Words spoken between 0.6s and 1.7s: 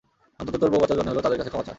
তোর বউ বাচ্চার জন্য হলেও তাদের কাছে ক্ষমা চা।